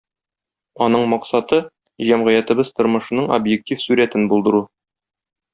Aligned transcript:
Аның 0.85 1.05
максаты- 1.11 1.59
җәмгыятебез 2.11 2.73
тормышының 2.81 3.31
объектив 3.39 3.85
сурәтен 3.87 4.29
булдыру. 4.33 4.67